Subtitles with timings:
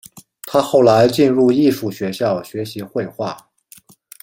[0.47, 3.37] 他后来进入艺术学校学习绘画。